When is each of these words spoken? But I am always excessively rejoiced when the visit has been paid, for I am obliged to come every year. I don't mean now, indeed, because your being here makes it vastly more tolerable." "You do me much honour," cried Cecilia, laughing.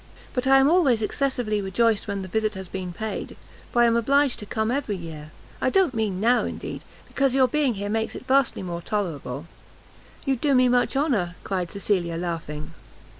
But 0.33 0.47
I 0.47 0.57
am 0.57 0.67
always 0.67 1.03
excessively 1.03 1.61
rejoiced 1.61 2.07
when 2.07 2.23
the 2.23 2.27
visit 2.27 2.55
has 2.55 2.67
been 2.67 2.91
paid, 2.91 3.37
for 3.71 3.83
I 3.83 3.85
am 3.85 3.95
obliged 3.95 4.39
to 4.39 4.47
come 4.47 4.71
every 4.71 4.95
year. 4.95 5.29
I 5.61 5.69
don't 5.69 5.93
mean 5.93 6.19
now, 6.19 6.43
indeed, 6.43 6.83
because 7.07 7.35
your 7.35 7.47
being 7.47 7.75
here 7.75 7.87
makes 7.87 8.15
it 8.15 8.25
vastly 8.25 8.63
more 8.63 8.81
tolerable." 8.81 9.45
"You 10.25 10.37
do 10.37 10.55
me 10.55 10.69
much 10.69 10.95
honour," 10.97 11.35
cried 11.43 11.69
Cecilia, 11.69 12.17
laughing. 12.17 12.73